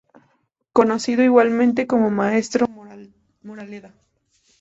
Conocido 0.73 1.21
igualmente 1.23 1.85
como 1.85 2.09
Maestro 2.09 2.65
Moraleda. 3.43 3.93